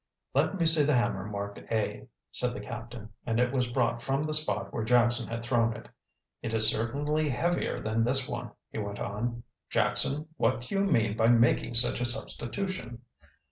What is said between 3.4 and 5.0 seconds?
was brought from the spot where